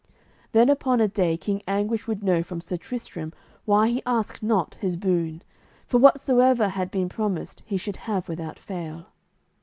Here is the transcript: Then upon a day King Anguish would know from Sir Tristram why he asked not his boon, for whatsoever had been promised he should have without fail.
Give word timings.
Then 0.51 0.67
upon 0.69 0.99
a 0.99 1.07
day 1.07 1.37
King 1.37 1.61
Anguish 1.67 2.07
would 2.07 2.23
know 2.23 2.41
from 2.41 2.59
Sir 2.59 2.75
Tristram 2.75 3.33
why 3.65 3.89
he 3.89 4.01
asked 4.03 4.41
not 4.41 4.73
his 4.81 4.95
boon, 4.95 5.43
for 5.85 5.99
whatsoever 5.99 6.69
had 6.69 6.89
been 6.89 7.07
promised 7.07 7.61
he 7.67 7.77
should 7.77 7.97
have 7.97 8.27
without 8.27 8.57
fail. 8.57 9.09